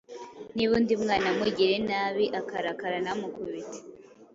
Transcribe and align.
niba 0.55 0.71
undi 0.79 0.93
mwana 1.03 1.27
amugiriye 1.33 1.77
nabi 1.89 2.23
akarakara 2.39 2.95
ntamukubite 3.03 3.79